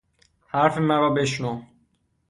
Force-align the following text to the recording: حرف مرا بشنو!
حرف 0.51 0.77
مرا 0.87 1.09
بشنو! 1.13 1.53